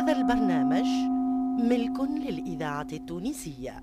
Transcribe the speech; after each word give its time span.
هذا 0.00 0.12
البرنامج 0.12 0.86
ملك 1.58 2.00
للإذاعة 2.00 2.86
التونسية. 2.92 3.82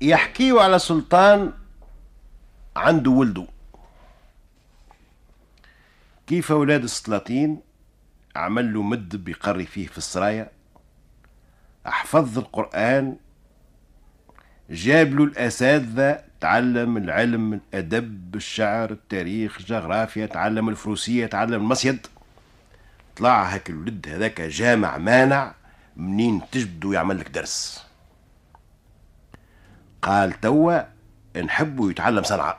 يحكيوا 0.00 0.62
على 0.62 0.78
سلطان 0.78 1.52
عنده 2.76 3.10
ولده. 3.10 3.46
كيف 6.26 6.52
أولاد 6.52 6.82
السلاطين؟ 6.82 7.60
عمل 8.36 8.74
له 8.74 8.82
مد 8.82 9.16
بيقري 9.16 9.66
فيه 9.66 9.86
في 9.86 9.98
السرايا. 9.98 10.50
حفظ 11.86 12.38
القرآن. 12.38 13.16
جاب 14.70 15.14
له 15.14 15.24
الأساتذة 15.24 16.24
تعلم 16.40 16.96
العلم 16.96 17.52
الأدب 17.52 18.36
الشعر 18.36 18.90
التاريخ 18.90 19.56
الجغرافيا 19.60 20.26
تعلم 20.26 20.68
الفروسية 20.68 21.26
تعلم 21.26 21.54
المصيد. 21.54 22.06
طلع 23.16 23.42
هاك 23.54 23.70
الولد 23.70 24.08
هذاك 24.08 24.40
جامع 24.40 24.98
مانع 24.98 25.54
منين 25.96 26.40
تجبدو 26.52 26.92
يعمل 26.92 27.18
لك 27.18 27.28
درس. 27.28 27.84
قال 30.02 30.40
توا 30.40 30.82
نحبه 31.42 31.90
يتعلم 31.90 32.22
صنعة. 32.22 32.58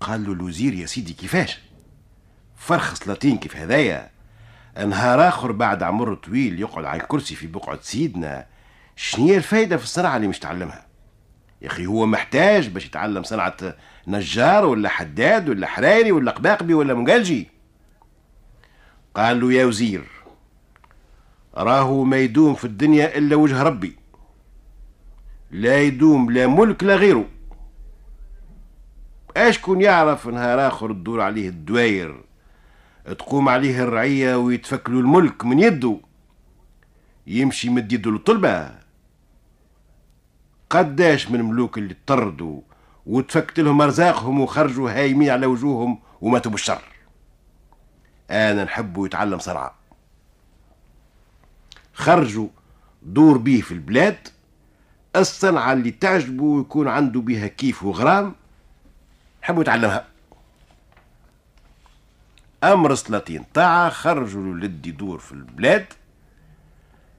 قال 0.00 0.24
له 0.24 0.32
الوزير 0.32 0.74
يا 0.74 0.86
سيدي 0.86 1.12
كيفاش؟ 1.12 1.60
فرخ 2.56 2.94
سلاطين 2.94 3.38
كيف 3.38 3.56
هذايا؟ 3.56 4.10
نهار 4.86 5.28
آخر 5.28 5.52
بعد 5.52 5.82
عمر 5.82 6.14
طويل 6.14 6.60
يقعد 6.60 6.84
على 6.84 7.02
الكرسي 7.02 7.34
في 7.34 7.46
بقعة 7.46 7.78
سيدنا. 7.82 8.46
شنية 8.96 9.36
الفايدة 9.36 9.76
في 9.76 9.84
الصنعة 9.84 10.16
اللي 10.16 10.28
مش 10.28 10.38
تعلمها؟ 10.38 10.86
يا 11.62 11.66
أخي 11.66 11.86
هو 11.86 12.06
محتاج 12.06 12.68
باش 12.68 12.86
يتعلم 12.86 13.22
صنعة 13.22 13.56
نجار 14.06 14.64
ولا 14.64 14.88
حداد 14.88 15.48
ولا 15.48 15.66
حراري 15.66 16.12
ولا 16.12 16.30
قباقبي 16.30 16.74
ولا 16.74 16.94
مقلجي. 16.94 17.48
قال 19.14 19.40
له 19.40 19.52
يا 19.52 19.64
وزير 19.64 20.04
راهو 21.54 22.04
ما 22.04 22.16
يدوم 22.16 22.54
في 22.54 22.64
الدنيا 22.64 23.18
إلا 23.18 23.36
وجه 23.36 23.62
ربي. 23.62 23.96
لا 25.50 25.80
يدوم 25.80 26.30
لا 26.30 26.46
ملك 26.46 26.84
لا 26.84 26.96
غيره. 26.96 27.24
أشكون 29.36 29.80
يعرف 29.80 30.26
نهار 30.26 30.68
آخر 30.68 30.92
تدور 30.92 31.20
عليه 31.20 31.48
الدواير 31.48 32.24
تقوم 33.04 33.48
عليه 33.48 33.82
الرعية 33.82 34.36
ويتفكلوا 34.36 35.00
الملك 35.00 35.44
من 35.44 35.58
يده 35.58 35.96
يمشي 37.26 37.70
مد 37.70 37.92
يده 37.92 38.10
للطلبة. 38.10 38.70
قداش 40.70 41.30
من 41.30 41.42
ملوك 41.42 41.78
اللي 41.78 41.96
طردوا 42.06 42.60
وتفكت 43.06 43.60
لهم 43.60 43.82
أرزاقهم 43.82 44.40
وخرجوا 44.40 44.90
هايمين 44.90 45.30
على 45.30 45.46
وجوههم 45.46 45.98
وماتوا 46.20 46.50
بالشر. 46.50 46.91
أنا 48.30 48.64
نحبه 48.64 49.06
يتعلم 49.06 49.38
صنعة 49.38 49.74
خرجوا 51.94 52.48
دور 53.02 53.38
بيه 53.38 53.62
في 53.62 53.72
البلاد 53.72 54.28
الصنعة 55.16 55.72
اللي 55.72 55.90
تعجبه 55.90 56.44
ويكون 56.44 56.88
عنده 56.88 57.20
بها 57.20 57.46
كيف 57.46 57.82
وغرام 57.82 58.34
حب 59.42 59.60
يتعلمها. 59.60 60.04
أمر 62.64 62.94
سلاطين 62.94 63.44
طاعة 63.54 63.90
خرجوا 63.90 64.40
الولد 64.42 64.86
يدور 64.86 65.18
في 65.18 65.32
البلاد 65.32 65.86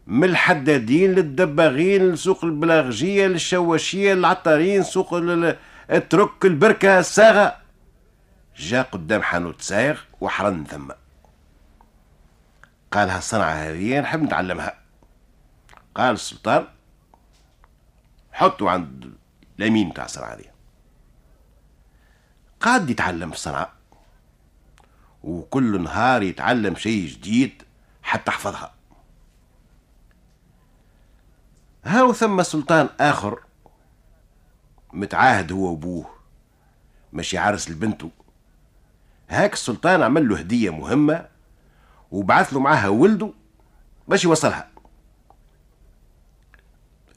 من 0.08 0.24
الحدادين 0.24 1.12
للدباغين 1.12 2.12
لسوق 2.12 2.46
البلاغجية 2.46 3.28
للشواشية 3.28 4.14
للعطارين 4.14 4.84
سوق 4.84 5.14
الترك 5.92 6.46
البركة 6.46 7.00
الساغة. 7.00 7.63
جاء 8.56 8.84
قدام 8.84 9.22
حانوت 9.22 9.62
سايغ 9.62 10.02
وحرن 10.22 10.64
ثم. 10.64 10.92
قال 12.92 13.10
هالصنعة 13.10 13.52
هذه 13.52 14.00
نحب 14.00 14.24
نتعلمها. 14.24 14.80
قال 15.96 16.14
السلطان 16.14 16.68
حطه 18.32 18.70
عند 18.70 19.14
اليمين 19.60 19.90
بتاع 19.90 20.06
الصنعة 20.06 20.36
دي 20.36 20.50
قاعد 22.60 22.90
يتعلم 22.90 23.32
الصنعة 23.32 23.74
وكل 25.24 25.84
نهار 25.84 26.24
يتعلم 26.24 26.76
شيء 26.76 27.08
جديد 27.08 27.64
حتى 28.04 28.32
حفظها. 28.32 28.74
هاو 31.86 32.14
ثم 32.14 32.44
سلطان 32.44 32.90
آخر 33.00 33.40
متعاهد 34.94 35.52
هو 35.52 35.70
وأبوه 35.70 36.10
ماشي 37.14 37.38
عرس 37.38 37.70
لبنته. 37.70 38.12
هاك 39.34 39.54
السلطان 39.54 40.02
عمل 40.02 40.30
له 40.30 40.40
هدية 40.40 40.70
مهمة 40.70 41.26
وبعث 42.12 42.54
له 42.54 42.60
معاها 42.60 42.88
ولده 42.88 43.34
باش 44.08 44.24
يوصلها. 44.24 44.70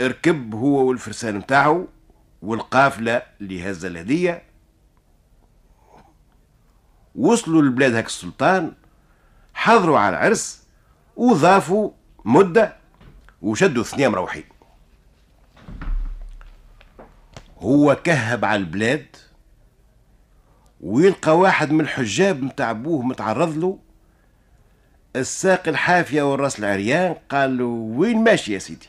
ركب 0.02 0.54
هو 0.54 0.88
والفرسان 0.88 1.36
متاعه 1.36 1.86
والقافلة 2.42 3.22
اللي 3.40 3.70
هز 3.70 3.84
الهدية. 3.84 4.42
وصلوا 7.14 7.62
لبلاد 7.62 7.94
هاك 7.94 8.06
السلطان 8.06 8.72
حضروا 9.54 9.98
على 9.98 10.16
العرس 10.16 10.62
وضافوا 11.16 11.90
مدة 12.24 12.76
وشدوا 13.42 13.82
ثنية 13.82 14.08
مروحين. 14.08 14.44
هو 17.58 17.94
كهب 17.94 18.44
على 18.44 18.60
البلاد 18.60 19.16
ويلقى 20.80 21.38
واحد 21.38 21.70
من 21.70 21.80
الحجاب 21.80 22.42
متاع 22.42 22.70
ابوه 22.70 23.02
متعرض 23.02 23.58
له. 23.58 23.78
الساق 25.16 25.68
الحافية 25.68 26.22
والراس 26.22 26.58
العريان 26.58 27.14
قال 27.28 27.58
له 27.58 27.64
وين 27.64 28.24
ماشي 28.24 28.52
يا 28.52 28.58
سيدي؟ 28.58 28.88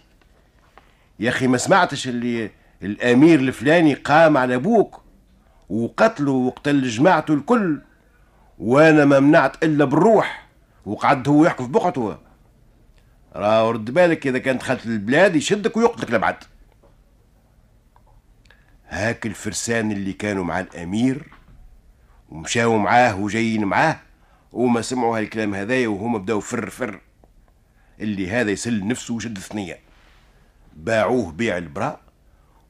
يا 1.20 1.30
أخي 1.30 1.48
ما 1.48 1.58
سمعتش 1.58 2.08
اللي 2.08 2.52
الأمير 2.82 3.40
الفلاني 3.40 3.94
قام 3.94 4.38
على 4.38 4.56
أبوك 4.56 5.02
وقتله 5.70 6.32
وقتل 6.32 6.88
جماعته 6.88 7.34
الكل 7.34 7.82
وأنا 8.60 9.06
ما 9.06 9.20
منعت 9.20 9.64
إلا 9.64 9.86
بالروح 9.86 10.48
وقعد 10.86 11.28
هو 11.28 11.46
يحكي 11.46 11.64
في 11.64 11.70
بقعته 11.70 12.18
راه 13.36 13.72
رد 13.72 13.92
بالك 13.92 14.28
إذا 14.28 14.38
كان 14.38 14.58
دخلت 14.58 14.86
للبلاد 14.86 15.36
يشدك 15.36 15.78
ويقتلك 15.78 16.12
لبعد. 16.12 16.44
هاك 18.90 19.26
الفرسان 19.26 19.92
اللي 19.92 20.14
كانوا 20.14 20.44
مع 20.44 20.60
الأمير 20.60 21.37
ومشاو 22.30 22.78
معاه 22.78 23.20
وجايين 23.20 23.66
معاه 23.66 24.00
وما 24.52 24.82
سمعوا 24.82 25.18
هالكلام 25.20 25.56
هذايا 25.56 25.88
وهما 25.88 26.18
بداو 26.18 26.40
فر 26.40 26.70
فر. 26.70 27.00
اللي 28.00 28.30
هذا 28.30 28.52
يسل 28.52 28.88
نفسه 28.88 29.14
وشد 29.14 29.38
ثنيه 29.38 29.80
باعوه 30.76 31.32
بيع 31.32 31.58
البراء 31.58 32.00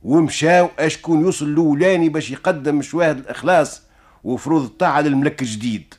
ومشاو 0.03 0.69
اشكون 0.79 1.21
يوصل 1.21 1.45
الأولاني 1.45 2.09
باش 2.09 2.31
يقدم 2.31 2.81
شواهد 2.81 3.17
الإخلاص 3.17 3.81
وفروض 4.23 4.63
الطاعه 4.63 5.01
للملك 5.01 5.41
الجديد. 5.41 5.93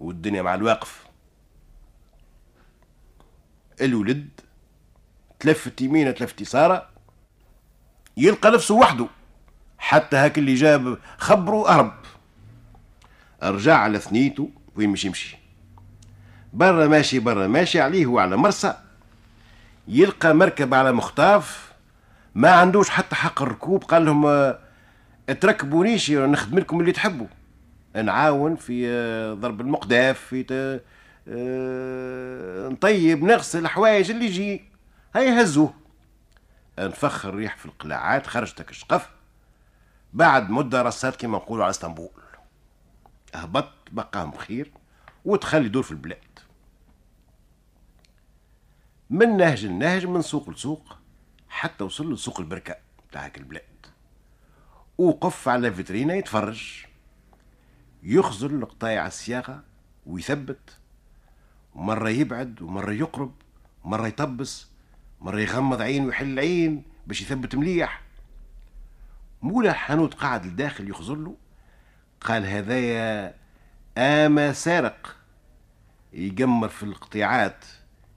والدنيا 0.00 0.42
مع 0.42 0.54
الواقف. 0.54 1.04
الولد 3.80 4.28
تلفت 5.40 5.80
يمين 5.80 6.14
تلفت 6.14 6.40
يسارة 6.40 6.88
يلقى 8.16 8.50
نفسه 8.50 8.74
وحده. 8.74 9.06
حتى 9.78 10.16
هاك 10.16 10.38
اللي 10.38 10.54
جاب 10.54 10.98
خبره 11.18 11.68
أهرب. 11.68 11.94
رجع 13.50 13.76
على 13.76 13.98
ثنيته 13.98 14.50
وين 14.76 14.90
مش 14.90 15.04
يمشي. 15.04 15.38
برا 16.52 16.86
ماشي 16.86 17.18
برا 17.18 17.46
ماشي 17.46 17.80
عليه 17.80 18.06
وعلى 18.06 18.36
مرسى. 18.36 18.74
يلقى 19.88 20.34
مركب 20.34 20.74
على 20.74 20.92
مخطاف 20.92 21.72
ما 22.34 22.50
عندوش 22.50 22.90
حتى 22.90 23.14
حق 23.16 23.42
الركوب. 23.42 23.84
قال 23.84 24.04
لهم 24.04 24.26
آه، 24.26 24.58
تركبونيش 25.40 26.10
نخدم 26.10 26.58
لكم 26.58 26.80
اللي 26.80 26.92
تحبوا. 26.92 27.26
نعاون 28.02 28.56
في 28.56 28.88
آه، 28.88 29.34
ضرب 29.34 29.60
المقداف 29.60 30.20
في 30.20 30.80
آه، 31.28 32.68
نطيب 32.68 33.24
نغسل 33.24 33.58
الحوايج 33.58 34.10
اللي 34.10 34.24
يجي. 34.24 34.64
هيا 35.16 35.42
هزوه. 35.42 35.74
نفخ 36.78 37.26
الريح 37.26 37.56
في 37.56 37.66
القلاعات 37.66 38.26
خرجتك 38.26 38.70
الشقف 38.70 39.08
بعد 40.12 40.50
مدة 40.50 40.82
رصات 40.82 41.16
كما 41.16 41.38
نقولوا 41.38 41.64
على 41.64 41.70
اسطنبول. 41.70 42.10
هبط 43.44 43.72
بقاهم 43.92 44.30
بخير 44.30 44.72
ودخل 45.24 45.66
يدور 45.66 45.82
في 45.82 45.90
البلاد. 45.92 46.38
من 49.10 49.36
نهج 49.36 49.66
لنهج 49.66 50.06
من 50.06 50.22
سوق 50.22 50.50
لسوق 50.50 50.96
حتى 51.48 51.84
وصل 51.84 52.12
لسوق 52.12 52.40
البركة 52.40 52.76
بتاع 53.10 53.32
البلاد. 53.36 53.62
وقف 54.98 55.48
على 55.48 55.72
فيترينا 55.72 56.14
يتفرج 56.14 56.84
يخزل 58.02 58.54
القطايع 58.54 59.06
السياقة 59.06 59.62
ويثبت 60.06 60.78
مرة 61.74 62.08
يبعد 62.08 62.62
ومرة 62.62 62.92
يقرب 62.92 63.34
مرة 63.84 64.06
يطبس 64.06 64.66
مرة 65.20 65.40
يغمض 65.40 65.80
عين 65.80 66.06
ويحل 66.06 66.32
العين 66.32 66.82
باش 67.06 67.22
يثبت 67.22 67.54
مليح. 67.54 68.02
مولا 69.42 69.72
حانوت 69.72 70.14
قاعد 70.14 70.46
لداخل 70.46 70.90
يخزر 70.90 71.14
له 71.14 71.36
قال 72.24 72.46
هذايا 72.46 73.34
آما 73.98 74.52
سارق. 74.52 75.16
يقمر 76.12 76.68
في 76.68 76.82
القطيعات 76.82 77.64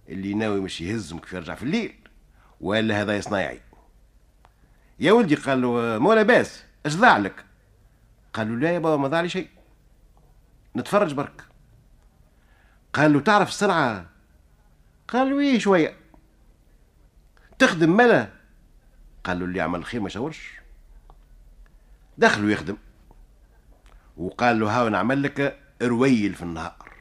اللي 0.09 0.33
ناوي 0.33 0.61
مش 0.61 0.81
يهزهم 0.81 1.19
كيف 1.19 1.33
يرجع 1.33 1.55
في 1.55 1.63
الليل. 1.63 1.95
ولا 2.61 3.01
هذا 3.01 3.21
صنايعي 3.21 3.61
يا 4.99 5.11
ولدي 5.11 5.35
قال 5.35 5.61
له 5.61 5.99
مو 5.99 6.13
لاباس 6.13 6.63
اش 6.85 6.95
ضاع 6.95 7.17
لك؟ 7.17 7.45
قال 8.33 8.49
له 8.49 8.55
لا 8.55 8.71
يا 8.71 8.79
بابا 8.79 9.01
ما 9.01 9.07
ضاع 9.07 9.21
لي 9.21 9.29
شيء. 9.29 9.49
نتفرج 10.75 11.13
برك. 11.13 11.43
قال 12.93 13.13
له 13.13 13.19
تعرف 13.19 13.47
الصنعة؟ 13.47 14.05
قال 15.07 15.29
له 15.29 15.39
إيه 15.39 15.59
شوية. 15.59 15.97
تخدم 17.59 17.97
ملا 17.97 18.29
قال 19.23 19.39
له 19.39 19.45
اللي 19.45 19.61
عمل 19.61 19.79
الخير 19.79 20.01
ما 20.01 20.07
يشاورش. 20.07 20.51
دخلوا 22.17 22.51
يخدم. 22.51 22.77
وقال 24.17 24.59
له 24.59 24.79
هاو 24.79 24.87
نعمل 24.87 25.23
لك 25.23 25.59
رويل 25.81 26.33
في 26.35 26.43
النهار 26.43 26.91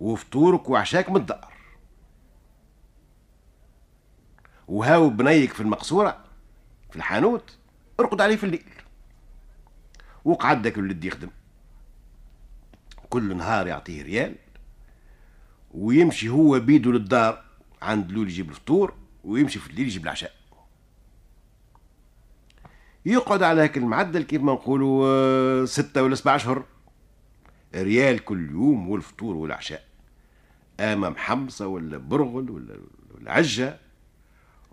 وفطورك 0.00 0.70
وعشاك 0.70 1.10
من 1.10 1.16
الدار 1.16 1.54
وهاو 4.68 5.10
بنيك 5.10 5.52
في 5.52 5.60
المقصورة 5.60 6.24
في 6.90 6.96
الحانوت 6.96 7.58
ارقد 8.00 8.20
عليه 8.20 8.36
في 8.36 8.44
الليل. 8.44 8.64
وقعدك 10.24 10.78
الولد 10.78 11.04
يخدم. 11.04 11.30
كل 13.10 13.36
نهار 13.36 13.66
يعطيه 13.66 14.02
ريال 14.02 14.34
ويمشي 15.74 16.28
هو 16.28 16.60
بيدو 16.60 16.92
للدار 16.92 17.44
عند 17.82 18.12
لول 18.12 18.28
يجيب 18.28 18.48
الفطور 18.48 18.94
ويمشي 19.24 19.58
في 19.58 19.70
الليل 19.70 19.86
يجيب 19.86 20.02
العشاء. 20.02 20.32
يقعد 23.06 23.42
على 23.42 23.62
هاك 23.62 23.76
المعدل 23.76 24.22
كيف 24.22 24.42
ما 24.42 24.52
نقولوا 24.52 25.06
آه، 25.08 25.64
ستة 25.64 26.02
ولا 26.02 26.14
سبعة 26.14 26.36
أشهر. 26.36 26.64
ريال 27.74 28.24
كل 28.24 28.50
يوم 28.50 28.88
والفطور 28.90 29.36
والعشاء. 29.36 29.84
أما 30.80 31.10
محمصة 31.10 31.66
ولا 31.66 31.98
برغل 31.98 32.50
ولا, 32.50 32.80
ولا 33.14 33.32
عجة. 33.32 33.78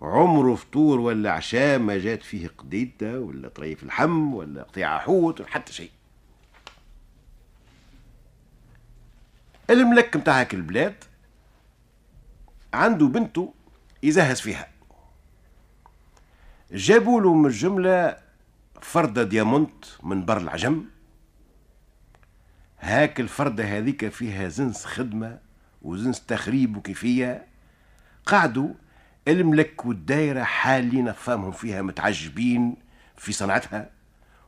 عمره 0.00 0.54
فطور 0.54 1.00
ولا 1.00 1.32
عشاء 1.32 1.78
ما 1.78 1.98
جات 1.98 2.22
فيه 2.22 2.48
قديدة 2.58 3.20
ولا 3.20 3.48
طريف 3.48 3.82
الحم 3.82 4.34
ولا 4.34 4.62
قطيعة 4.62 4.98
حوت 4.98 5.40
ولا 5.40 5.50
حتى 5.50 5.72
شيء. 5.72 5.90
الملك 9.70 10.16
متاع 10.16 10.40
هاك 10.40 10.54
البلاد 10.54 10.94
عنده 12.74 13.06
بنته 13.06 13.54
يزهز 14.02 14.40
فيها. 14.40 14.71
جابوا 16.72 17.20
له 17.20 17.34
من 17.34 17.46
الجملة 17.46 18.16
فردة 18.80 19.22
diamant 19.22 19.84
من 20.02 20.24
بر 20.24 20.36
العجم. 20.36 20.84
هاك 22.80 23.20
الفردة 23.20 23.64
هذيك 23.64 24.08
فيها 24.08 24.48
زنس 24.48 24.84
خدمة 24.84 25.38
وزنس 25.82 26.26
تخريب 26.26 26.76
وكيفية. 26.76 27.46
قعدوا 28.26 28.68
الملك 29.28 29.86
والدايرة 29.86 30.42
حالين 30.42 31.12
فامهم 31.12 31.52
فيها 31.52 31.82
متعجبين 31.82 32.76
في 33.16 33.32
صنعتها 33.32 33.90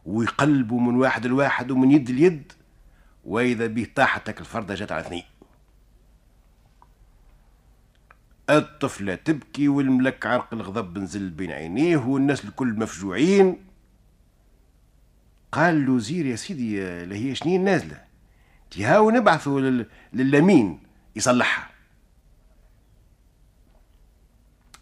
ويقلبوا 0.05 0.81
من 0.81 0.97
واحد 0.97 1.27
لواحد 1.27 1.71
ومن 1.71 1.91
يد 1.91 2.11
ليد. 2.11 2.53
وإذا 3.25 3.67
به 3.67 3.87
طاحتك 3.95 4.41
الفردة 4.41 4.75
جات 4.75 4.93
على 4.93 5.01
اثنين. 5.01 5.23
الطفلة 8.51 9.15
تبكي 9.15 9.69
والملك 9.69 10.27
عرق 10.27 10.55
الغضب 10.55 10.99
نزل 10.99 11.31
بين 11.31 11.51
عينيه 11.51 11.97
والناس 11.97 12.45
الكل 12.45 12.69
مفجوعين. 12.69 13.65
قال 15.53 15.87
له 15.87 15.99
زير 15.99 16.27
يا 16.27 16.37
سيدي 16.37 16.83
اللي 16.83 17.31
هي 17.31 17.35
شنين 17.35 17.65
نازلة؟ 17.65 18.05
تهاو 18.71 19.11
نبعثوا 19.11 19.61
لل... 19.61 19.87
للمين 20.13 20.81
يصلحها. 21.17 21.71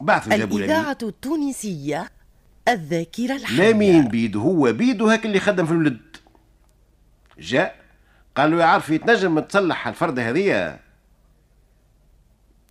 بعثوا 0.01 0.37
جابوا 0.37 0.59
الإذاعة 0.59 0.99
التونسية 1.03 2.11
الذاكرة 2.69 3.37
الحية. 3.37 3.57
لامين 3.57 4.09
بيدو 4.09 4.41
هو 4.41 4.73
بيدو 4.73 5.09
هاك 5.09 5.27
اللي 5.27 5.41
خدم 5.41 5.67
في 5.67 5.73
الولد. 5.73 6.17
جاء 7.39 7.83
قال 8.37 8.51
له 8.51 8.59
يعرف 8.59 8.91
يتنجم 8.91 9.41
تصلح 9.41 9.89
الفردة 9.89 10.31
هذه 10.31 10.79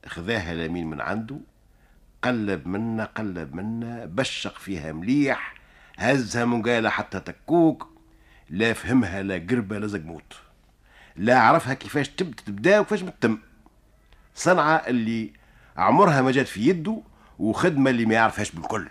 خذاها 0.07 0.53
لامين 0.53 0.89
من 0.89 1.01
عنده 1.01 1.37
قلب 2.21 2.67
منا 2.67 3.05
قلب 3.05 3.55
منا 3.55 4.05
بشق 4.05 4.57
فيها 4.59 4.91
مليح 4.91 5.53
هزها 5.97 6.45
من 6.45 6.61
قالة 6.61 6.89
حتى 6.89 7.19
تكوك 7.19 7.91
لا 8.49 8.73
فهمها 8.73 9.21
لا 9.23 9.45
قربة 9.49 9.79
لا 9.79 9.87
زقموت. 9.87 10.33
لا 11.15 11.39
عرفها 11.39 11.73
كيفاش 11.73 12.09
تبدأ 12.09 12.79
وكيفاش 12.79 13.01
بتتم 13.01 13.37
صنعة 14.35 14.75
اللي 14.75 15.33
عمرها 15.77 16.21
ما 16.21 16.31
جات 16.31 16.47
في 16.47 16.67
يده 16.69 17.01
وخدمة 17.39 17.89
اللي 17.89 18.05
ما 18.05 18.13
يعرفهاش 18.13 18.51
بالكل. 18.51 18.87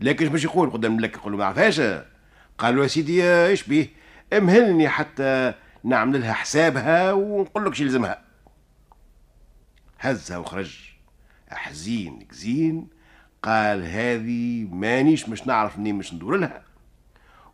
لكن 0.00 0.32
مش 0.32 0.44
يقول 0.44 0.70
قدام 0.70 0.92
الملك 0.92 1.14
يقول 1.16 1.36
ما 1.36 1.44
يعرفهاش 1.44 1.80
قالوا 2.58 2.82
يا 2.82 2.88
سيدي 2.88 3.24
إيش 3.24 3.62
بيه؟ 3.62 3.88
امهلني 4.32 4.88
حتى 4.88 5.54
نعمل 5.84 6.20
لها 6.20 6.32
حسابها 6.32 7.12
ونقول 7.12 7.66
لك 7.66 7.74
شو 7.74 7.84
يلزمها. 7.84 8.25
هزها 10.10 10.38
وخرج. 10.38 10.90
حزين 11.50 12.20
كزين. 12.20 12.88
قال 13.42 13.84
هذه 13.84 14.64
مانيش 14.64 15.28
مش 15.28 15.46
نعرف 15.46 15.78
منين 15.78 15.94
مش 15.94 16.14
ندور 16.14 16.36
لها. 16.36 16.62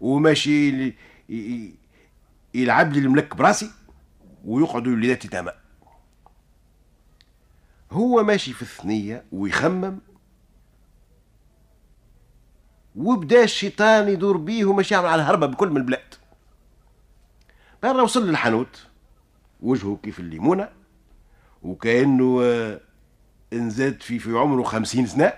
وماشي 0.01 0.95
يلعب 2.55 2.93
لي 2.93 2.99
الملك 2.99 3.37
براسي 3.37 3.71
ويقعدوا 4.45 4.93
وليداتي 4.93 5.29
تامة 5.29 5.53
هو 7.91 8.23
ماشي 8.23 8.53
في 8.53 8.63
الثنية 8.63 9.25
ويخمم. 9.33 9.99
وبدا 12.97 13.45
الشيطان 13.45 14.09
يدور 14.09 14.37
بيه 14.37 14.65
وماشي 14.65 14.95
يعمل 14.95 15.09
على 15.09 15.23
هربة 15.23 15.47
بكل 15.47 15.71
من 15.71 15.77
البلاد. 15.77 16.15
بعد 17.83 17.97
وصل 17.97 18.29
للحانوت. 18.29 18.87
وجهه 19.61 19.99
كيف 20.03 20.21
الليمونة. 20.21 20.69
وكأنه 21.63 22.41
آه، 22.43 22.81
انزاد 23.53 24.03
في 24.03 24.19
في 24.19 24.31
عمره 24.31 24.63
خمسين 24.63 25.07
سنة. 25.07 25.33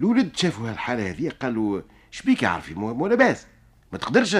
الولد 0.00 0.36
شافوا 0.36 0.70
هالحالة 0.70 1.10
هذه 1.10 1.28
قالوا 1.40 1.82
شبيك 2.10 2.42
يا 2.42 2.48
عرفي؟ 2.48 2.74
مو 2.74 3.06
لاباس 3.06 3.46
ما 3.92 3.98
تقدرش. 3.98 4.36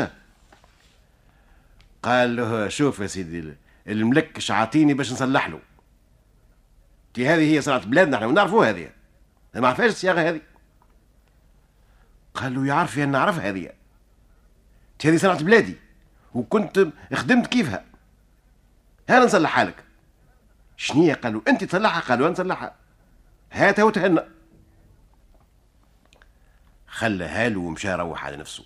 قال 2.02 2.36
له 2.36 2.68
شوف 2.68 3.00
يا 3.00 3.06
سيدي 3.06 3.54
الملك 3.88 4.38
شعاطيني 4.38 4.94
باش 4.94 5.12
نصلح 5.12 5.48
له. 5.48 5.60
تي 7.14 7.28
هذه 7.28 7.54
هي 7.54 7.60
صنعة 7.60 7.86
بلادنا 7.86 8.16
إحنا 8.16 8.26
نعرفوها 8.26 8.70
هذه. 8.70 8.90
ما 9.54 9.68
عرفهاش 9.68 9.90
الصياغة 9.90 10.28
هذه. 10.28 10.40
قال 12.34 12.54
له 12.54 12.66
يعرف 12.66 12.98
أن 12.98 13.08
نعرف 13.08 13.38
هذه. 13.38 13.72
هذه 15.04 15.16
صنعة 15.16 15.42
بلادي 15.42 15.76
وكنت 16.34 16.86
خدمت 17.14 17.46
كيفها. 17.46 17.84
هانا 19.08 19.24
نصلحها 19.24 19.64
لك. 19.64 19.84
شنية 20.76 21.14
قالوا؟ 21.14 21.40
انت 21.48 21.64
تصلحها؟ 21.64 22.00
قالوا 22.00 22.28
نصلحها 22.28 22.74
هاتها 23.52 23.82
وتهنى 23.82 24.20
خلى 26.86 27.48
له 27.50 27.60
ومشى 27.60 27.94
روح 27.94 28.24
على 28.24 28.36
نفسه. 28.36 28.64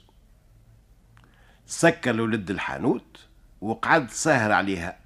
سكر 1.67 2.13
لولد 2.13 2.51
الحانوت 2.51 3.21
وقعد 3.61 4.11
ساهر 4.11 4.53
عليها. 4.53 4.97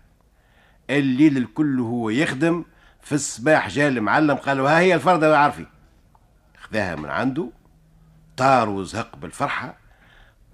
الليل 0.90 1.36
الكل 1.36 1.80
هو 1.80 2.10
يخدم 2.10 2.64
في 3.02 3.12
الصباح 3.12 3.68
جاء 3.68 3.88
المعلم 3.88 4.34
قال 4.36 4.56
له 4.56 4.76
ها 4.76 4.78
هي 4.78 4.94
الفردة 4.94 5.32
يا 5.32 5.36
عارفي 5.36 5.66
خذاها 6.58 6.94
من 6.94 7.10
عنده 7.10 7.50
طار 8.36 8.68
وزهق 8.68 9.16
بالفرحة 9.16 9.78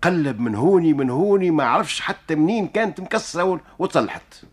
قلب 0.03 0.41
من 0.41 0.55
هوني 0.55 0.93
من 0.93 1.11
هوني 1.11 1.51
ما 1.51 1.65
عرفش 1.65 2.01
حتى 2.01 2.35
منين 2.35 2.69
كانت 2.69 3.01
مكسرة 3.01 3.61
وتصلحت. 3.79 4.45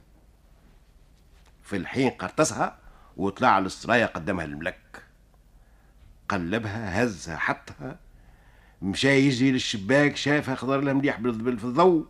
في 1.66 1.76
الحين 1.76 2.10
قرطسها 2.10 2.78
وطلع 3.18 3.60
للسرايا 3.60 4.06
قدمها 4.06 4.46
للملك 4.46 5.04
قلبها 6.30 7.04
هزها 7.04 7.38
حطها. 7.38 8.00
مشى 8.82 9.28
يجي 9.28 9.52
للشباك 9.52 10.16
شافها 10.16 10.56
خضر 10.56 10.82
لها 10.82 10.94
مليح 10.94 11.20
في 11.20 11.64
الضوء. 11.64 12.06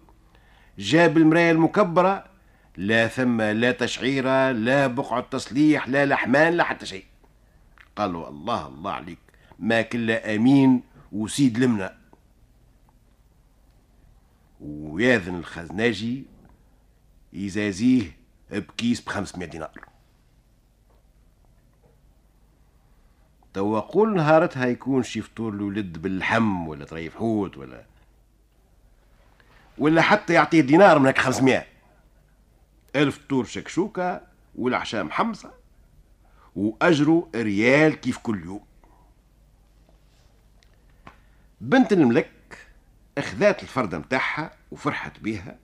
جاب 0.80 1.18
المراية 1.18 1.52
المكبرة. 1.52 2.26
لا 2.78 3.08
ثم 3.08 3.42
لا 3.42 3.72
تشعيرة 3.72 4.52
لا 4.52 4.88
بقعة 4.88 5.22
تصليح 5.32 5.88
لا 5.88 6.06
لحمان 6.06 6.54
لا 6.54 6.64
حتى 6.64 6.86
شيء. 6.86 7.06
قالوا 7.96 8.30
الله 8.30 8.68
الله 8.68 8.92
عليك. 8.92 9.20
ما 9.60 9.82
كلا 9.82 10.36
أمين 10.36 10.84
وسيد 11.12 11.58
لمنا. 11.58 11.98
وياذن 14.62 15.36
الخزناجي 15.36 16.24
يزازيه 17.34 18.25
بكيس 18.60 19.02
ب 19.02 19.10
500 19.10 19.50
دينار. 19.50 19.86
توا 23.54 23.80
قول 23.80 24.16
نهارتها 24.16 24.66
يكون 24.66 25.04
شي 25.04 25.22
فطور 25.22 25.54
الولد 25.54 25.98
باللحم 25.98 26.68
ولا 26.68 26.86
طريف 26.86 27.16
حوت 27.16 27.58
ولا 27.58 27.86
ولا 29.78 30.02
حتى 30.02 30.34
يعطيه 30.34 30.62
دينار 30.62 31.00
من 31.00 31.06
هيك 31.06 31.18
500 31.18 31.66
الفطور 32.96 33.46
شكشوكة 33.46 34.22
والعشاء 34.56 35.04
محمصة 35.04 35.52
وأجره 36.56 37.30
ريال 37.36 37.94
كيف 38.02 38.18
كل 38.18 38.44
يوم. 38.44 38.66
بنت 41.62 41.94
الملك 41.94 42.58
اخذات 43.18 43.64
الفردة 43.64 44.00
متاعها 44.00 44.54
وفرحت 44.72 45.20
بيها 45.20 45.58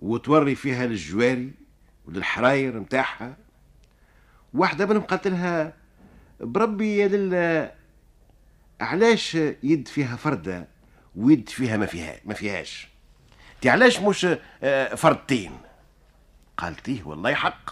وتوري 0.00 0.54
فيها 0.54 0.86
للجواري 0.86 1.52
وللحراير 2.08 2.80
متاعها. 2.80 3.36
واحدة 4.54 4.86
منهم 4.86 5.02
قالت 5.02 5.26
لها 5.28 5.72
بربي 6.40 6.96
يا 6.96 7.08
لله 7.08 7.72
علاش 8.80 9.34
يد 9.62 9.88
فيها 9.88 10.16
فردة 10.16 10.68
ويد 11.16 11.48
فيها 11.48 11.76
ما 11.76 11.86
فيها 11.86 12.16
ما 12.24 12.34
فيهاش؟ 12.34 12.88
تي 13.60 13.70
علاش 13.70 14.00
مش 14.00 14.26
آه، 14.62 14.94
فردتين؟ 14.94 15.52
قالت 16.56 16.88
ليه 16.88 17.02
والله 17.04 17.34
حق. 17.34 17.70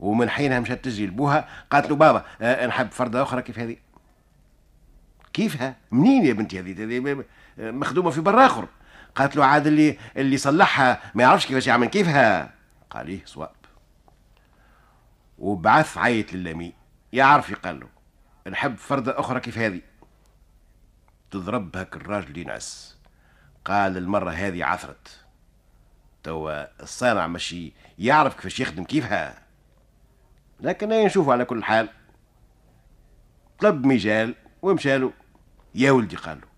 ومن 0.00 0.30
حينها 0.30 0.60
مشات 0.60 0.84
تجي 0.84 1.06
لبوها 1.06 1.48
قالت 1.70 1.90
له 1.90 1.96
بابا 1.96 2.24
آه، 2.40 2.66
نحب 2.66 2.90
فردة 2.90 3.22
أخرى 3.22 3.42
كيف 3.42 3.58
هذه؟ 3.58 3.76
كيفها؟ 5.32 5.76
منين 5.90 6.24
يا 6.24 6.32
بنتي 6.32 6.60
هذه؟ 6.60 7.24
مخدومة 7.58 8.10
في 8.10 8.20
بر 8.20 8.46
آخر. 8.46 8.68
قالت 9.14 9.36
له 9.36 9.44
عاد 9.44 9.66
اللي 9.66 9.98
اللي 10.16 10.36
صلحها 10.36 11.00
ما 11.14 11.22
يعرفش 11.22 11.46
كيفاش 11.46 11.66
يعمل 11.66 11.86
كيفها؟ 11.86 12.57
قال 12.90 13.06
ليه 13.06 13.24
صواب 13.24 13.54
وبعث 15.38 15.98
عيط 15.98 16.32
للامين 16.32 16.72
يعرف 17.12 17.54
قال 17.54 17.80
له 17.80 17.88
نحب 18.50 18.76
فردة 18.76 19.20
أخرى 19.20 19.40
كيف 19.40 19.58
هذه. 19.58 19.80
تضرب 21.30 21.76
هك 21.76 21.96
الراجل 21.96 22.38
ينعس 22.38 22.98
قال 23.64 23.96
المرة 23.96 24.30
هذه 24.30 24.64
عثرت. 24.64 25.24
توا 26.22 26.82
الصانع 26.82 27.26
ماشي 27.26 27.72
يعرف 27.98 28.34
كيفاش 28.34 28.60
يخدم 28.60 28.84
كيفها. 28.84 29.42
لكن 30.60 30.88
نشوفوا 30.88 31.32
على 31.32 31.44
كل 31.44 31.64
حال. 31.64 31.88
طلب 33.58 33.86
مجال. 33.86 34.34
ومشالو 34.62 35.12
يا 35.74 35.90
ولدي 35.90 36.16
قال 36.16 36.40
له. 36.40 36.48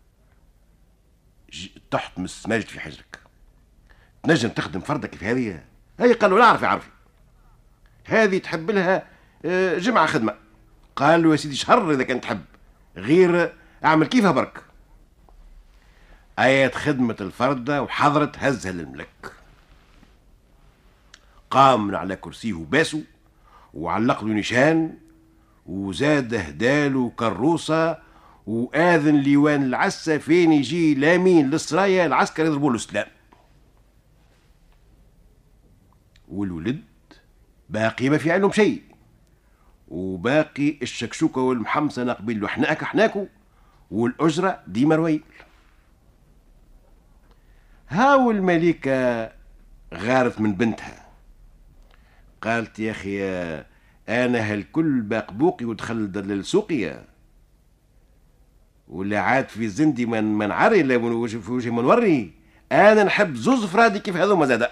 تحت 1.91 2.19
من 2.19 2.25
السماجد 2.25 2.67
في 2.67 2.81
حجرك. 2.81 3.21
تنجم 4.23 4.49
تخدم 4.49 4.81
فردة 4.81 5.09
كيف 5.09 5.25
هذه 5.25 5.65
هي 6.01 6.13
قال 6.13 6.31
له 6.31 6.39
لا 6.39 6.45
اعرف 6.45 6.63
يعرف. 6.63 6.89
هذه 8.05 8.39
تحب 8.39 8.71
لها 8.71 9.07
آه، 9.45 9.79
جمعة 9.79 10.07
خدمة. 10.07 10.35
قال 10.97 11.23
له 11.23 11.31
يا 11.31 11.37
سيدي 11.37 11.57
شهر 11.57 11.93
إذا 11.93 12.03
كان 12.03 12.21
تحب 12.21 12.41
غير 12.97 13.53
أعمل 13.85 14.07
كيفها 14.07 14.31
برك. 14.31 14.63
آيات 16.39 16.75
خدمة 16.75 17.17
الفردة 17.21 17.83
وحضرت 17.83 18.39
هزها 18.39 18.73
للملك 18.73 19.33
قام 21.51 21.87
من 21.87 21.95
على 21.95 22.17
كرسيه 22.17 22.53
وباسه 22.53 23.03
وعلق 23.75 24.25
له 24.25 24.33
نشان 24.35 24.95
وزاد 25.67 26.35
هداله 26.35 27.13
كروسة 27.17 27.99
وآذن 28.47 29.17
ليوان 29.17 29.63
العسة 29.63 30.19
فين 30.19 30.53
يجي 30.53 30.95
لامين 30.95 31.51
للسرايا 31.51 32.07
العسكر 32.07 32.45
يضربوا 32.45 32.73
له 32.73 32.79
سلام 32.79 33.07
والولد 36.31 36.85
باقي 37.69 38.09
ما 38.09 38.19
في 38.19 38.33
عندهم 38.33 38.53
شيء. 38.53 38.83
وباقي 39.89 40.79
الشكشوكة 40.83 41.41
والمحمصة 41.41 42.05
نقبل 42.05 42.41
له 42.41 42.49
حناك 42.49 42.85
حناكو 42.85 43.27
والأجرة 43.91 44.61
ديما 44.67 44.95
رويل. 44.97 45.23
هاو 47.89 48.31
الملكة 48.31 49.31
غارت 49.95 50.41
من 50.41 50.55
بنتها؟ 50.55 51.07
قالت 52.43 52.79
يا 52.79 52.91
أخي 52.91 53.23
أنا 54.09 54.53
هالكل 54.53 55.01
باقبوقي 55.01 55.65
ودخل 55.65 56.13
دلل 56.13 56.45
سوقيا 56.45 57.05
ولا 58.89 59.21
عاد 59.21 59.49
في 59.49 59.69
زندي 59.69 60.07
من 60.07 60.25
من 60.25 60.51
عري 60.51 60.83
لا 60.83 61.27
في 61.27 61.53
وجه 61.53 61.71
منوري 61.71 62.35
أنا 62.73 63.05
نحب 63.05 63.35
زوز 63.35 63.65
فرادي 63.65 63.99
كيف 63.99 64.17
هذوما 64.17 64.47
زادا. 64.47 64.71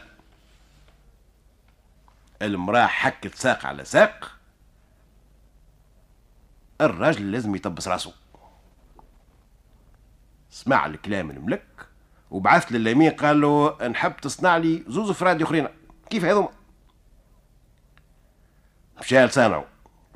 المرأة 2.42 2.86
حكت 2.86 3.34
ساق 3.34 3.66
على 3.66 3.84
ساق 3.84 4.38
الراجل 6.80 7.32
لازم 7.32 7.54
يطبس 7.54 7.88
راسه 7.88 8.12
سمع 10.50 10.86
الكلام 10.86 11.30
الملك 11.30 11.86
وبعث 12.30 12.72
لليمين 12.72 13.10
قال 13.10 13.40
له 13.40 13.88
نحب 13.88 14.16
تصنع 14.16 14.56
لي 14.56 14.84
زوز 14.88 15.10
فراد 15.10 15.42
أخرين. 15.42 15.68
كيف 16.10 16.24
هذوما؟ 16.24 16.48
مشى 19.00 19.26
لصانعه 19.26 19.64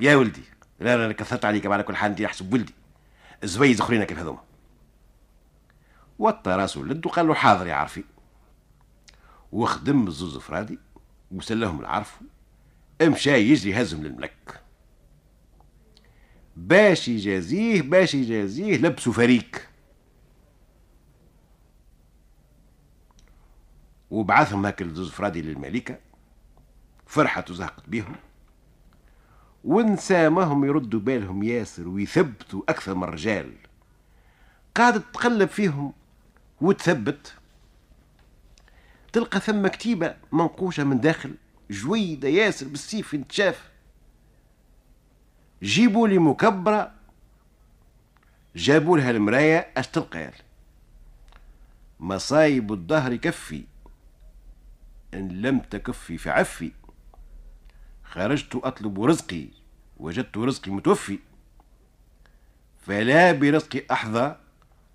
يا 0.00 0.16
ولدي 0.16 0.42
لا 0.80 1.08
لا 1.08 1.12
كثرت 1.12 1.44
عليك 1.44 1.66
على 1.66 1.82
كل 1.82 1.96
حال 1.96 2.10
انت 2.10 2.20
يحسب 2.20 2.52
ولدي. 2.52 2.74
زويز 3.44 3.80
أخرين 3.80 4.04
كيف 4.04 4.18
هذوما؟ 4.18 4.40
وطى 6.18 6.50
راسه 6.50 6.80
لد 6.80 7.06
وقال 7.06 7.26
له 7.26 7.34
حاضر 7.34 7.66
يا 7.66 7.74
عرفي. 7.74 8.04
وخدم 9.52 10.06
الزوز 10.06 10.38
فرادي 10.38 10.78
وسلهم 11.32 11.80
العرف 11.80 12.20
مشى 13.02 13.30
يجري 13.30 13.82
هزهم 13.82 14.02
للملك. 14.02 14.60
باش 16.56 17.08
يجازيه 17.08 17.82
باش 17.82 18.14
يجازيه 18.14 18.76
لبسوا 18.76 19.12
فريك. 19.12 19.68
وبعثهم 24.10 24.66
هاك 24.66 24.82
الزوز 24.82 25.10
فرادي 25.10 25.42
للملكة. 25.42 25.98
فرحت 27.06 27.50
وزهقت 27.50 27.88
بيهم. 27.88 28.16
ونسامهم 29.64 30.64
يردوا 30.64 31.00
بالهم 31.00 31.42
ياسر 31.42 31.88
ويثبتوا 31.88 32.62
أكثر 32.68 32.94
من 32.94 33.04
رجال. 33.04 33.52
قاعدة 34.74 35.02
تقلب 35.12 35.48
فيهم 35.48 35.92
وتثبت. 36.60 37.34
تلقى 39.12 39.40
ثم 39.40 39.66
كتيبة 39.66 40.16
منقوشة 40.32 40.84
من 40.84 41.00
داخل 41.00 41.34
جويدة 41.70 42.28
ياسر 42.28 42.68
بالسيف 42.68 43.14
انتشاف. 43.14 43.70
جيبوا 45.62 46.08
لي 46.08 46.18
مكبرة 46.18 46.92
جابوا 48.56 48.98
لها 48.98 49.10
المراية 49.10 49.72
اش 49.76 49.86
تلقى 49.88 50.32
مصايب 52.00 52.72
الدهر 52.72 53.16
كفي 53.16 53.64
إن 55.14 55.28
لم 55.28 55.58
تكفي 55.58 56.18
فعفي. 56.18 56.72
خرجت 58.04 58.54
أطلب 58.54 59.02
رزقي 59.02 59.46
وجدت 59.96 60.36
رزقي 60.36 60.70
متوفي. 60.70 61.18
فلا 62.86 63.32
برزقي 63.32 63.82
أحظى 63.90 64.36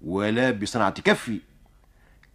ولا 0.01 0.51
بصنعة 0.51 1.01
كفي. 1.01 1.41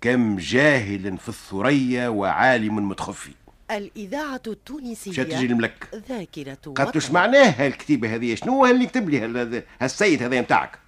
كم 0.03 0.37
جاهل 0.37 1.19
في 1.19 1.29
الثريا 1.29 2.09
وعالم 2.09 2.89
متخفي. 2.89 3.33
الإذاعة 3.71 4.43
التونسية 4.47 5.13
شات 5.13 5.33
الملك؟ 5.33 6.03
ذاكرة 6.09 6.73
قالت 6.77 6.97
وش 6.97 7.11
معناها 7.11 7.67
الكتيبة 7.67 8.15
هذه؟ 8.15 8.35
شنو 8.35 8.53
هو 8.53 8.67
اللي 8.67 8.87
كتب 8.87 9.09
لي 9.09 9.65
هالسيد 9.81 10.23
هذا 10.23 10.41
متاعك 10.41 10.79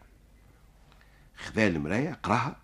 خذا 1.37 1.67
المراية 1.67 2.19
قراها 2.23 2.57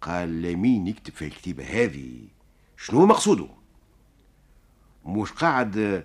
قال 0.00 0.42
لمين 0.42 0.86
يكتب 0.86 1.14
في 1.14 1.24
الكتيبة 1.24 1.64
هذه؟ 1.64 2.14
شنو 2.76 3.06
مقصوده؟ 3.06 3.48
مش 5.04 5.32
قاعد 5.32 6.04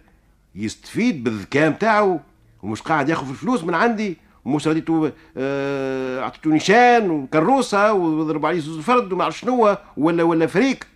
يستفيد 0.55 1.23
بالذكاء 1.23 1.69
متاعه 1.69 2.19
ومش 2.63 2.81
قاعد 2.81 3.09
ياخذ 3.09 3.29
الفلوس 3.29 3.63
من 3.63 3.73
عندي 3.73 4.17
ومش 4.45 4.67
رديتو 4.67 5.11
آه 5.37 6.21
اعطيتو 6.21 6.49
نيشان 6.49 7.09
وكروسه 7.09 7.93
وضرب 7.93 8.45
عليه 8.45 8.59
زوز 8.59 8.79
فرد 8.79 9.13
وما 9.13 9.23
عرف 9.23 9.37
شنو 9.37 9.77
ولا 9.97 10.23
ولا 10.23 10.47
فريق. 10.47 10.87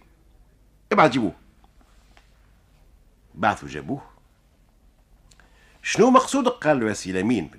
ابعث 0.91 1.11
جيبوه 1.11 1.31
بعثوا 3.35 3.69
جابوه. 3.69 4.01
شنو 5.83 6.09
مقصودك 6.09 6.51
قال 6.51 6.79
له 6.79 6.87
يا 6.87 6.93
سي 6.93 7.11
لامين 7.11 7.51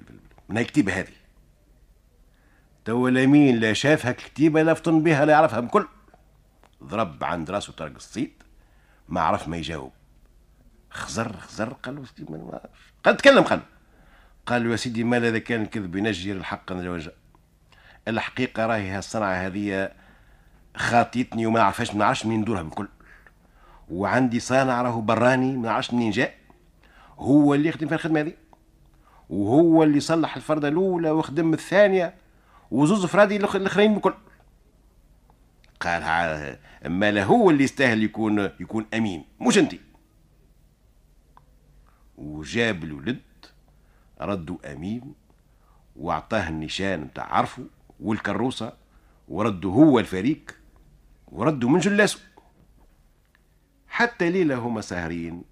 من 0.48 0.56
هالكتيبة 0.56 0.92
هذه. 0.92 1.12
توا 2.84 3.10
لامين 3.10 3.56
لا 3.56 3.72
شاف 3.72 4.06
هاك 4.06 4.18
الكتيبة 4.18 4.62
لا 4.62 4.74
فطن 4.74 5.02
بها 5.02 5.24
لا 5.24 5.32
يعرفها 5.32 5.60
بكل 5.60 5.86
ضرب 6.84 7.24
عند 7.24 7.50
راسه 7.50 7.72
طرق 7.72 7.94
الصيد 7.94 8.32
ما 9.08 9.20
عرف 9.20 9.48
ما 9.48 9.56
يجاوب. 9.56 9.92
خزر 10.90 11.36
خزر 11.36 11.72
قال 11.72 11.96
له 11.96 12.60
قال 13.04 13.16
تكلم 13.16 13.44
قال 13.44 13.60
قال 14.46 14.64
له 14.64 14.70
يا 14.70 14.76
سيدي 14.76 15.04
ما 15.04 15.16
إذا 15.16 15.38
كان 15.38 15.62
الكذب 15.62 15.96
ينجر 15.96 16.36
الحق 16.36 16.72
من 16.72 16.80
الوجه 16.80 17.12
الحقيقة 18.08 18.66
راهي 18.66 18.90
هالصنعة 18.90 19.32
هذه 19.32 19.90
خاطيتني 20.76 21.46
وما 21.46 21.62
عرفاش 21.62 21.90
ما 21.92 21.98
نعرفش 21.98 22.26
منين 22.26 22.40
ندورها 22.40 22.62
بالكل. 22.62 22.88
وعندي 23.90 24.40
صانع 24.40 24.82
راهو 24.82 25.00
براني 25.00 25.56
ما 25.56 25.68
نعرفش 25.68 25.94
منين 25.94 26.10
جاء. 26.10 26.34
هو 27.18 27.54
اللي 27.54 27.68
يخدم 27.68 27.88
في 27.88 27.94
الخدمة 27.94 28.20
هذه. 28.20 28.32
وهو 29.30 29.82
اللي 29.82 30.00
صلح 30.00 30.36
الفردة 30.36 30.68
الأولى 30.68 31.10
وخدم 31.10 31.52
الثانية. 31.52 32.14
وزوز 32.70 33.06
فرادي 33.06 33.36
الآخرين 33.36 33.94
بكل 33.94 34.14
قال 35.80 36.02
أما 36.86 37.10
لا 37.10 37.24
هو 37.24 37.50
اللي 37.50 37.64
يستاهل 37.64 38.02
يكون 38.02 38.50
يكون 38.60 38.86
أمين. 38.94 39.24
مش 39.40 39.58
انت. 39.58 39.74
وجاب 42.16 42.84
الولد 42.84 43.18
ردوا 44.20 44.72
أمين 44.72 45.14
وأعطاه 45.96 46.48
النشان 46.48 47.00
نتاع 47.00 47.34
عرفه 47.34 47.64
والكروسة 48.00 48.72
وردوا 49.28 49.72
هو 49.72 49.98
الفريق 49.98 50.56
وردوا 51.28 51.70
من 51.70 51.78
جلاسه. 51.78 52.20
حتى 53.88 54.30
ليلة 54.30 54.54
هما 54.54 54.80
ساهرين 54.80 55.42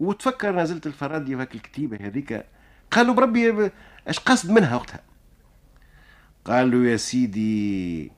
وتفكر 0.00 0.56
نزلت 0.56 0.86
الفرادي 0.86 1.36
في 1.36 1.42
الكتيبة 1.42 2.06
هذيك 2.06 2.46
قالوا 2.90 3.14
بربي 3.14 3.70
اش 4.08 4.18
قصد 4.18 4.50
منها 4.50 4.76
وقتها؟ 4.76 5.00
قال 6.44 6.70
له 6.70 6.90
يا 6.90 6.96
سيدي 6.96 8.12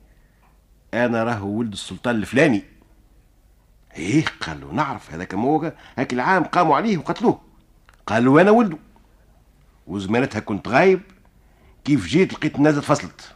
أنا 0.93 1.23
راهو 1.23 1.47
ولد 1.47 1.71
السلطان 1.71 2.15
الفلاني. 2.15 2.63
إيه 3.97 4.25
قال 4.41 4.61
له 4.61 4.71
نعرف 4.71 5.13
هذاك 5.13 5.33
مو 5.33 5.71
هاك 5.97 6.13
العام 6.13 6.43
قاموا 6.43 6.75
عليه 6.75 6.97
وقتلوه. 6.97 7.41
قال 8.07 8.25
له 8.25 8.41
أنا 8.41 8.51
ولده. 8.51 8.77
وزمانتها 9.87 10.39
كنت 10.39 10.67
غايب 10.67 11.01
كيف 11.83 12.05
جيت 12.07 12.33
لقيت 12.33 12.55
الناس 12.55 12.75
فصلت. 12.75 13.35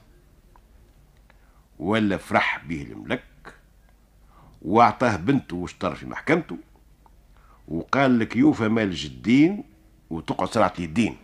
ولا 1.79 2.17
فرح 2.17 2.65
به 2.65 2.81
الملك 2.81 3.23
وأعطاه 4.61 5.15
بنته 5.15 5.55
واشتر 5.55 5.95
في 5.95 6.05
محكمته 6.05 6.57
وقال 7.67 8.19
لك 8.19 8.35
يوفى 8.35 8.67
مال 8.67 8.83
الجدين 8.83 9.63
وتقعد 10.09 10.49
سرعة 10.49 10.73
اليدين 10.77 11.17